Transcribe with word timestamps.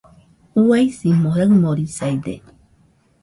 Uaisimo 0.61 1.29
raɨmorisaide 1.37 2.33